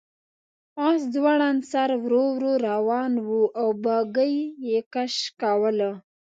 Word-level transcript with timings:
آس 0.87 1.01
ځوړند 1.13 1.61
سر 1.71 1.89
ورو 2.03 2.23
ورو 2.35 2.53
روان 2.69 3.11
و 3.27 3.29
او 3.59 3.67
بګۍ 3.83 4.35
یې 4.69 4.79
کش 4.93 5.15
کوله. 5.41 5.91